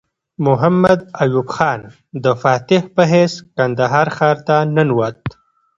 محمد 0.45 0.99
ایوب 1.21 1.47
خان 1.55 1.79
د 2.23 2.25
فاتح 2.41 2.81
په 2.95 3.03
حیث 3.11 3.33
کندهار 3.57 4.07
ښار 4.17 4.37
ته 4.47 4.55
ننوت. 4.75 5.19